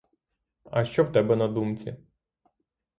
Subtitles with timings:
[0.63, 1.95] А що в тебе на думці?